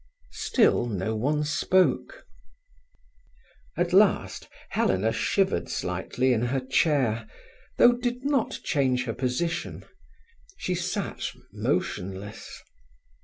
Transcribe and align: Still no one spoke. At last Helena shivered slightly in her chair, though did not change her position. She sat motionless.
Still 0.33 0.87
no 0.87 1.15
one 1.15 1.43
spoke. 1.43 2.25
At 3.77 3.93
last 3.93 4.47
Helena 4.69 5.11
shivered 5.11 5.69
slightly 5.69 6.33
in 6.33 6.41
her 6.41 6.59
chair, 6.59 7.27
though 7.77 7.91
did 7.93 8.25
not 8.25 8.61
change 8.63 9.03
her 9.03 9.13
position. 9.13 9.85
She 10.57 10.73
sat 10.73 11.29
motionless. 11.53 12.63